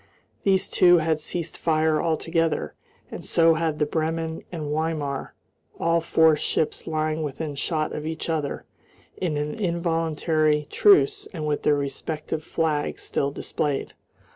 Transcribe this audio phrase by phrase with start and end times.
[0.41, 2.73] These two had ceased fire altogether,
[3.11, 5.35] and so had the Bremen and Weimar,
[5.79, 8.65] all four ships lying within shot of each other
[9.17, 13.93] in an involuntary truce and with their respective flags still displayed.